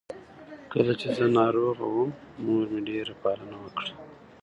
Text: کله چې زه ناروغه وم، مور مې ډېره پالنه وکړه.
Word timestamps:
کله 0.71 0.93
چې 0.99 1.07
زه 1.17 1.25
ناروغه 1.39 1.85
وم، 1.93 2.09
مور 2.43 2.65
مې 2.71 2.81
ډېره 2.89 3.13
پالنه 3.21 3.57
وکړه. 3.59 3.93